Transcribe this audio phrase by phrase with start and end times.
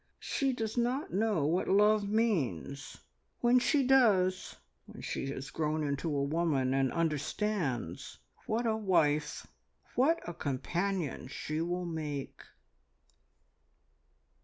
[0.17, 2.97] "She does not know what love means.
[3.41, 4.55] When she does
[4.87, 8.17] when she has grown into a woman, and understands
[8.47, 9.45] what a wife,
[9.93, 12.41] what a companion she will make!"